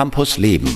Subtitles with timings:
[0.00, 0.74] Campus Leben.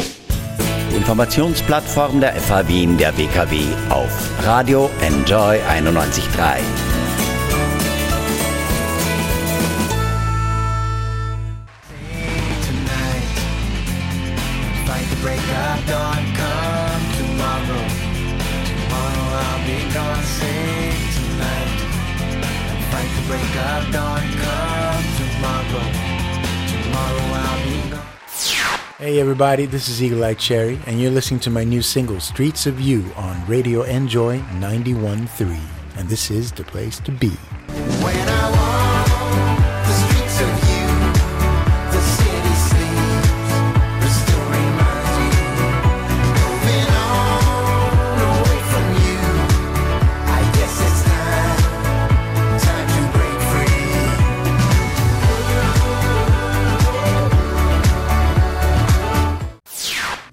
[0.94, 4.12] Informationsplattform der FH Wien der WKW auf
[4.44, 6.58] Radio Enjoy 91.3.
[29.04, 32.64] Hey everybody, this is Eagle Eye Cherry, and you're listening to my new single, Streets
[32.64, 35.60] of You, on Radio NJOY 91.3.
[35.98, 37.32] And this is the place to be.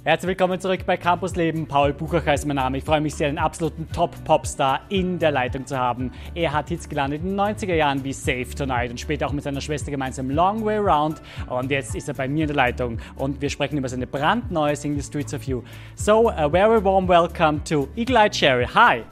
[0.03, 1.67] Herzlich willkommen zurück bei Campus Leben.
[1.67, 2.79] Paul Buchacher ist mein Name.
[2.79, 6.11] Ich freue mich sehr, einen absoluten Top-Popstar in der Leitung zu haben.
[6.33, 9.43] Er hat Hits gelandet in den 90er Jahren wie Save Tonight und später auch mit
[9.43, 11.21] seiner Schwester gemeinsam Long Way Round.
[11.47, 14.75] Und jetzt ist er bei mir in der Leitung und wir sprechen über seine brandneue
[14.75, 15.61] Single Streets of You.
[15.93, 18.65] So, a very warm welcome to Eagle Eye Cherry.
[18.65, 19.03] Hi.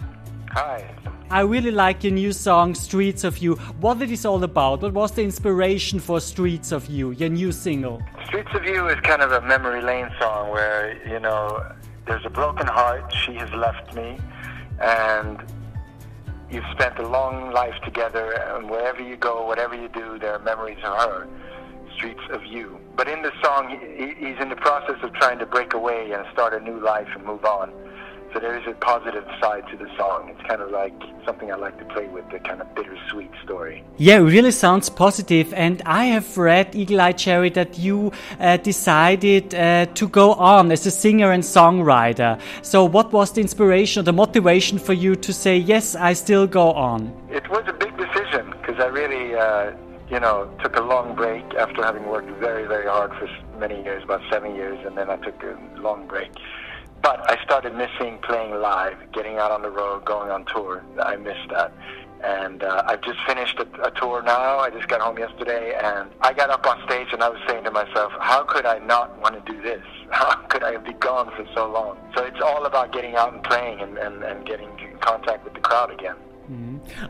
[0.55, 0.81] Hi.
[1.31, 3.53] I really like your new song, Streets of You.
[3.79, 4.81] What it is all about?
[4.81, 8.01] What was the inspiration for Streets of You, your new single?
[8.25, 11.63] Streets of You is kind of a memory lane song where, you know,
[12.07, 14.17] there's a broken heart, she has left me,
[14.81, 15.37] and
[16.49, 20.39] you've spent a long life together, and wherever you go, whatever you do, there are
[20.39, 21.27] memories of her.
[21.93, 22.79] Streets of You.
[22.95, 26.55] But in the song, he's in the process of trying to break away and start
[26.55, 27.71] a new life and move on.
[28.33, 30.29] So there is a positive side to the song.
[30.29, 30.93] It's kind of like
[31.25, 33.83] something I like to play with, the kind of bittersweet story.
[33.97, 35.51] Yeah, it really sounds positive.
[35.55, 40.71] And I have read, Eagle Eye Cherry, that you uh, decided uh, to go on
[40.71, 42.39] as a singer and songwriter.
[42.61, 46.45] So, what was the inspiration or the motivation for you to say, yes, I still
[46.45, 47.11] go on?
[47.31, 49.71] It was a big decision because I really, uh,
[50.11, 54.03] you know, took a long break after having worked very, very hard for many years,
[54.03, 56.29] about seven years, and then I took a long break.
[57.01, 60.83] But I started missing playing live, getting out on the road, going on tour.
[61.01, 61.73] I missed that.
[62.23, 64.59] And uh, I've just finished a, a tour now.
[64.59, 67.63] I just got home yesterday, and I got up on stage and I was saying
[67.63, 69.81] to myself, how could I not want to do this?
[70.11, 71.95] How could I be gone for so long?
[72.15, 75.53] So it's all about getting out and playing and, and, and getting in contact with
[75.53, 76.15] the crowd again.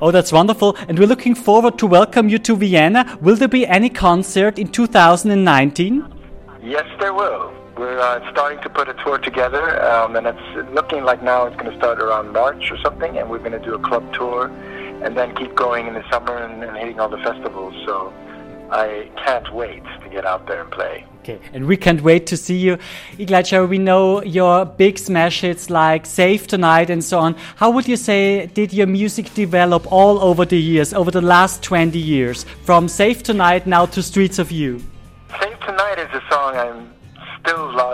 [0.01, 0.75] Oh, that's wonderful.
[0.89, 3.17] And we're looking forward to welcome you to Vienna.
[3.21, 6.13] Will there be any concert in 2019?
[6.61, 7.53] Yes, there will.
[7.79, 11.55] We're uh, starting to put a tour together, um, and it's looking like now it's
[11.55, 14.47] going to start around March or something, and we're going to do a club tour,
[15.01, 17.73] and then keep going in the summer and, and hitting all the festivals.
[17.85, 18.13] So
[18.69, 21.05] I can't wait to get out there and play.
[21.21, 22.77] Okay, and we can't wait to see you.
[23.13, 27.33] Iglacha, we know your big smash hits like Save Tonight and so on.
[27.55, 31.63] How would you say did your music develop all over the years, over the last
[31.63, 34.81] 20 years, from Save Tonight now to Streets of You?
[35.39, 36.98] Save Tonight is a song I'm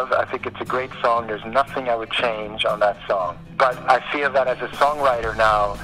[0.10, 0.28] love.
[0.28, 1.28] I think it's a great song.
[1.28, 3.38] There's nothing I would change on that song.
[3.58, 5.78] But I feel that as a songwriter now,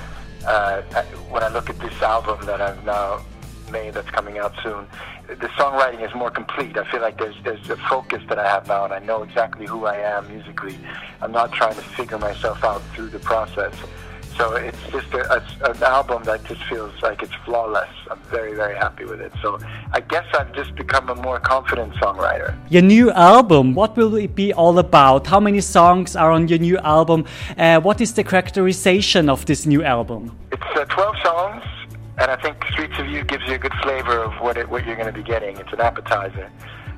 [0.48, 0.82] uh,
[1.30, 3.24] when I look at this album that I've now
[3.72, 4.88] made that's coming out soon,
[5.28, 6.78] the songwriting is more complete.
[6.78, 9.66] I feel like there's there's a focus that I have now, and I know exactly
[9.66, 10.78] who I am musically.
[11.22, 13.74] I'm not trying to figure myself out through the process.
[14.38, 17.90] So it's just a, a, an album that just feels like it's flawless.
[18.10, 19.32] I'm very, very happy with it.
[19.42, 19.60] So
[19.92, 22.56] I guess I've just become a more confident songwriter.
[22.70, 25.28] Your new album, what will it be all about?
[25.28, 27.26] How many songs are on your new album?
[27.58, 30.36] Uh, what is the characterization of this new album?
[30.52, 31.64] It's uh, 12 songs,
[32.18, 34.86] and I think Streets of You gives you a good flavor of what, it, what
[34.86, 35.58] you're going to be getting.
[35.58, 36.50] It's an appetizer.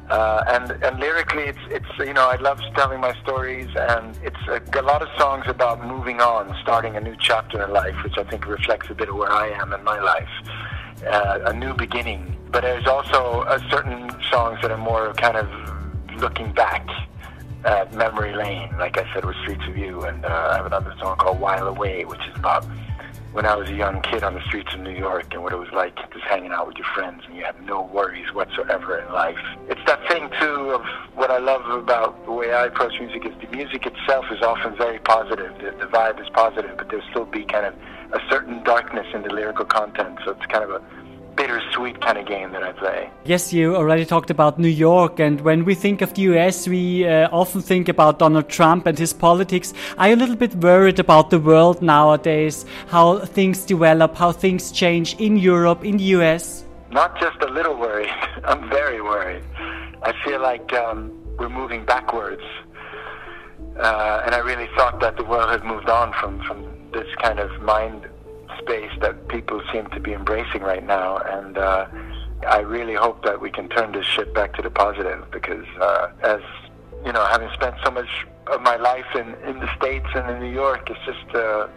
[0.10, 4.38] Uh, and and lyrically, it's it's you know I love telling my stories, and it's
[4.48, 8.18] a, a, lot of songs about moving on, starting a new chapter in life, which
[8.18, 10.30] I think reflects a bit of where I am in my life,
[11.08, 12.38] uh, a new beginning.
[12.52, 15.48] But there's also certain songs that are more kind of
[16.20, 16.88] looking back
[17.66, 20.94] at memory lane, like I said with Streets of You, and uh, I have another
[21.00, 22.66] song called While Away, which is about
[23.34, 25.58] when I was a young kid on the streets of New York and what it
[25.58, 29.12] was like just hanging out with your friends and you have no worries whatsoever in
[29.12, 29.40] life.
[29.68, 30.86] It's that thing too of
[31.16, 34.76] what I love about the way I approach music is the music itself is often
[34.78, 35.52] very positive.
[35.58, 37.74] The, the vibe is positive, but there'll still be kind of
[38.14, 40.20] a certain darkness in the lyrical content.
[40.24, 40.82] So it's kind of a
[41.44, 43.10] bittersweet kind of game that I play.
[43.26, 47.06] Yes, you already talked about New York, and when we think of the US, we
[47.06, 49.74] uh, often think about Donald Trump and his politics.
[49.98, 54.72] Are you a little bit worried about the world nowadays, how things develop, how things
[54.72, 56.64] change in Europe, in the US?
[56.92, 58.14] Not just a little worried,
[58.46, 59.44] I'm very worried.
[60.02, 62.44] I feel like um, we're moving backwards.
[63.78, 66.60] Uh, and I really thought that the world had moved on from, from
[66.94, 68.08] this kind of mind
[68.60, 71.18] space that people seem to be embracing right now.
[71.18, 71.88] And uh,
[72.48, 76.12] I really hope that we can turn this shit back to the positive because, uh,
[76.24, 76.42] as
[77.06, 80.40] you know, having spent so much of my life in, in the States and in
[80.40, 81.68] New York, it's just uh,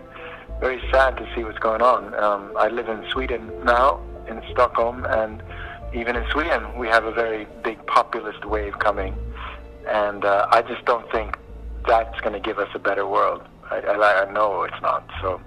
[0.61, 2.15] very sad to see what's going on.
[2.15, 5.43] Um, I live in Sweden now, in Stockholm, and
[5.95, 9.15] even in Sweden, we have a very big populist wave coming.
[9.89, 11.37] And uh, I just don't think
[11.87, 13.43] that's going to give us a better world.
[13.71, 15.09] I, I, I know it's not.
[15.21, 15.41] So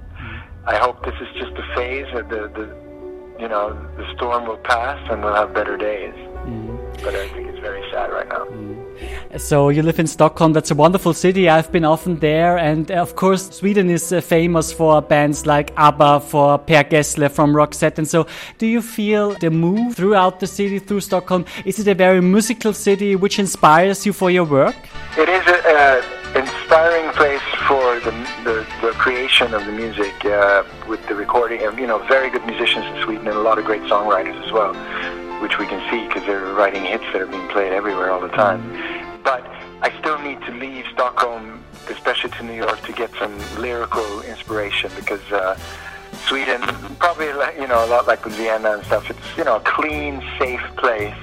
[0.69, 2.05] I hope this is just a phase.
[2.13, 2.65] That the, the
[3.41, 6.13] you know the storm will pass and we'll have better days.
[6.45, 6.77] Mm.
[7.03, 8.45] But I think it's very sad right now.
[8.45, 9.39] Mm.
[9.39, 10.53] So you live in Stockholm.
[10.53, 11.49] That's a wonderful city.
[11.49, 15.71] I've been often there, and uh, of course, Sweden is uh, famous for bands like
[15.75, 17.97] ABBA, for Per Gessle from Roxette.
[17.97, 18.27] And so,
[18.59, 21.45] do you feel the move throughout the city, through Stockholm?
[21.65, 24.75] Is it a very musical city which inspires you for your work?
[25.17, 26.03] It is an
[26.35, 27.48] inspiring place
[28.03, 28.11] the,
[28.43, 32.45] the, the, creation of the music, uh, with the recording of you know very good
[32.45, 34.73] musicians in Sweden and a lot of great songwriters as well
[35.41, 38.27] which we can see because they're writing hits that are being played everywhere all the
[38.29, 38.61] time.
[39.23, 39.45] But
[39.81, 44.91] I still need to leave Stockholm, especially to New York, to get some lyrical inspiration
[44.95, 45.57] because uh,
[46.27, 46.61] Sweden,
[46.99, 47.27] probably
[47.59, 49.09] you know a lot like Vienna and stuff.
[49.09, 51.15] It's you know a clean, safe place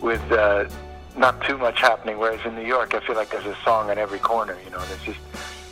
[0.00, 0.68] with uh,
[1.16, 2.18] not too much happening.
[2.18, 4.56] Whereas in New York, I feel like there's a song on every corner.
[4.64, 5.20] You know, there's just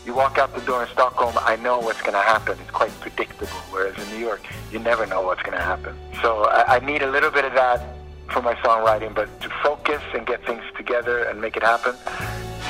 [0.04, 2.58] you walk out the door in Stockholm, I know what's going to happen.
[2.60, 3.46] It's quite predictable.
[3.70, 5.96] Whereas in New York, you never know what's going to happen.
[6.20, 7.80] So I, I need a little bit of that
[8.28, 11.94] for my songwriting, but to focus and get things together and make it happen,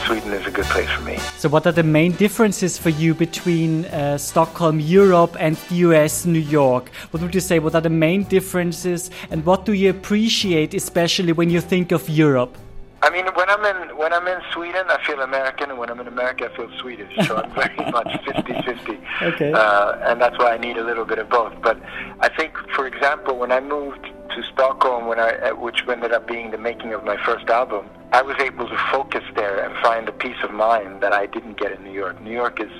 [0.04, 1.16] Sweden is a good place for me.
[1.38, 6.26] So, what are the main differences for you between uh, Stockholm, Europe, and the US,
[6.26, 6.90] New York?
[7.10, 7.58] What would you say?
[7.58, 12.08] What are the main differences, and what do you appreciate, especially when you think of
[12.08, 12.58] Europe?
[13.04, 16.00] I mean, when I'm in when I'm in Sweden, I feel American, and when I'm
[16.00, 17.12] in America, I feel Swedish.
[17.26, 19.22] So I'm very much 50-50.
[19.34, 19.52] Okay.
[19.52, 21.52] Uh, and that's why I need a little bit of both.
[21.60, 21.78] But
[22.20, 26.50] I think, for example, when I moved to Stockholm, when I which ended up being
[26.50, 30.12] the making of my first album, I was able to focus there and find a
[30.12, 32.22] peace of mind that I didn't get in New York.
[32.22, 32.72] New York is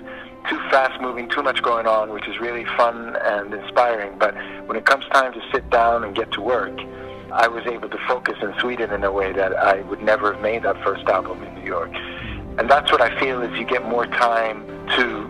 [0.48, 4.18] too fast moving, too much going on, which is really fun and inspiring.
[4.18, 4.34] But
[4.66, 6.74] when it comes time to sit down and get to work
[7.34, 10.40] I was able to focus in Sweden in a way that I would never have
[10.40, 11.90] made that first album in New York.
[12.58, 14.64] And that's what I feel is you get more time
[14.96, 15.28] to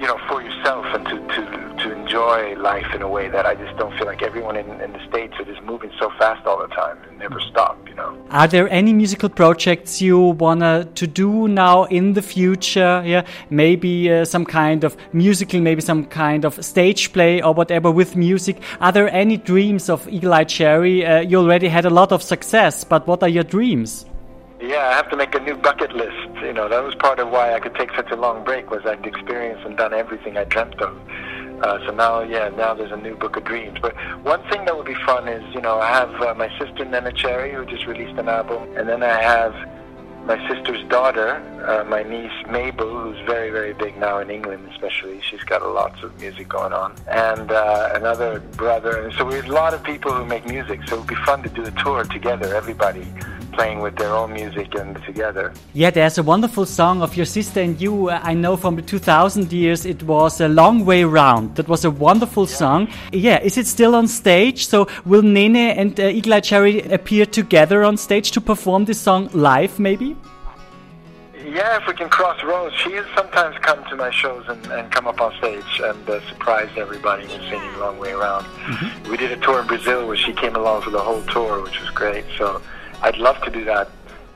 [0.00, 3.54] you know, for yourself and to, to, to enjoy life in a way that I
[3.54, 6.58] just don't feel like everyone in, in the States are just moving so fast all
[6.58, 8.16] the time and never stop, you know.
[8.30, 13.02] Are there any musical projects you wanna to do now in the future?
[13.04, 17.90] Yeah, maybe uh, some kind of musical, maybe some kind of stage play or whatever
[17.90, 18.60] with music.
[18.80, 21.06] Are there any dreams of Eagle Eye Cherry?
[21.06, 24.06] Uh, you already had a lot of success, but what are your dreams?
[24.60, 26.12] Yeah, I have to make a new bucket list.
[26.42, 28.82] You know, that was part of why I could take such a long break was
[28.84, 30.94] I'd experienced and done everything I dreamt of.
[31.62, 33.78] Uh, so now, yeah, now there's a new book of dreams.
[33.80, 36.84] But one thing that would be fun is, you know, I have uh, my sister
[36.84, 39.54] Neneh Cherry who just released an album, and then I have
[40.26, 41.36] my sister's daughter,
[41.66, 45.20] uh, my niece Mabel, who's very, very big now in England, especially.
[45.22, 49.10] She's got lots of music going on, and uh, another brother.
[49.18, 50.80] So we have a lot of people who make music.
[50.86, 53.06] So it would be fun to do a tour together, everybody
[53.52, 55.52] playing with their own music and together.
[55.74, 58.10] Yeah, there's a wonderful song of your sister and you.
[58.10, 61.56] Uh, I know from the 2000 years it was a long way round.
[61.56, 62.56] That was a wonderful yeah.
[62.56, 62.88] song.
[63.12, 64.66] Yeah, is it still on stage?
[64.66, 69.28] So will Neneh and uh, Eye Cherry appear together on stage to perform this song
[69.32, 70.16] live, maybe?
[71.44, 72.76] Yeah, if we can cross roads.
[72.76, 76.20] She has sometimes come to my shows and, and come up on stage and uh,
[76.28, 78.46] surprised everybody with singing Long Way Around.
[78.66, 79.10] Mm -hmm.
[79.10, 81.80] We did a tour in Brazil where she came along for the whole tour, which
[81.80, 82.24] was great.
[82.38, 82.60] So
[83.02, 83.90] I'd love to do that.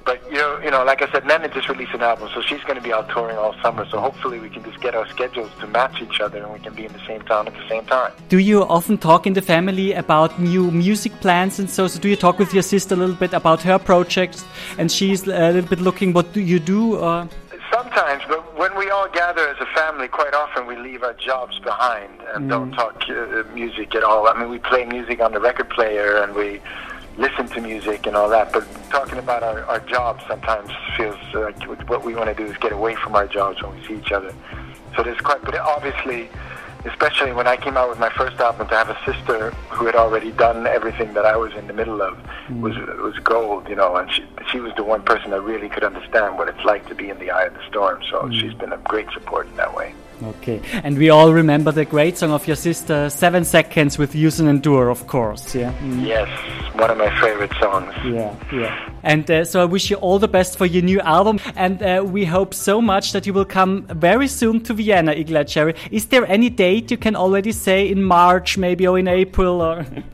[0.04, 2.62] But you know, you know, like I said, Neneh just released an album, so she's
[2.64, 3.86] going to be out touring all summer.
[3.90, 6.74] So hopefully, we can just get our schedules to match each other, and we can
[6.74, 8.12] be in the same town at the same time.
[8.28, 11.88] Do you often talk in the family about new music plans and so?
[11.88, 14.44] So do you talk with your sister a little bit about her projects,
[14.78, 16.96] and she's a little bit looking what do you do?
[16.96, 17.26] Or?
[17.72, 21.58] Sometimes, but when we all gather as a family, quite often we leave our jobs
[21.58, 22.48] behind and mm.
[22.48, 24.28] don't talk uh, music at all.
[24.28, 26.60] I mean, we play music on the record player, and we
[27.16, 31.88] listen to music and all that, but talking about our, our jobs sometimes feels like
[31.88, 34.12] what we want to do is get away from our jobs when we see each
[34.12, 34.34] other.
[34.96, 36.28] So there's quite, but obviously,
[36.84, 39.94] especially when I came out with my first album, to have a sister who had
[39.94, 42.16] already done everything that I was in the middle of
[42.48, 42.60] mm.
[42.60, 43.96] was was gold, you know.
[43.96, 46.94] And she she was the one person that really could understand what it's like to
[46.94, 48.02] be in the eye of the storm.
[48.10, 48.40] So mm.
[48.40, 49.94] she's been a great support in that way.
[50.22, 54.44] Okay, and we all remember the great song of your sister, Seven Seconds with Youssou
[54.44, 55.54] N'Dour, of course.
[55.54, 55.72] Yeah.
[55.80, 56.06] Mm.
[56.06, 56.28] Yes,
[56.74, 57.92] one of my favorite songs.
[58.04, 58.92] Yeah, yeah.
[59.02, 62.04] And uh, so I wish you all the best for your new album, and uh,
[62.04, 65.74] we hope so much that you will come very soon to Vienna, Eagle Eye Cherry.
[65.90, 69.86] Is there any date you can already say in March, maybe, or in April, or?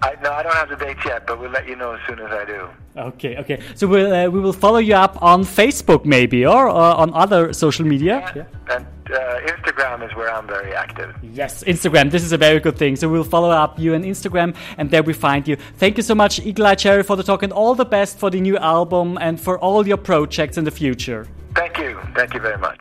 [0.00, 2.20] I, no, I don't have the dates yet, but we'll let you know as soon
[2.20, 2.68] as I do.
[2.96, 3.60] Okay, okay.
[3.74, 7.52] So we'll uh, we will follow you up on Facebook, maybe, or, or on other
[7.52, 8.32] social media.
[8.34, 8.76] Yeah.
[8.76, 11.16] And uh, Instagram is where I'm very active.
[11.22, 12.10] Yes, Instagram.
[12.10, 12.96] This is a very good thing.
[12.96, 15.56] So we'll follow up you on Instagram, and there we find you.
[15.76, 18.30] Thank you so much, Eagle Eye Cherry, for the talk, and all the best for
[18.30, 21.26] the new album and for all your projects in the future.
[21.54, 21.98] Thank you.
[22.14, 22.76] Thank you very much.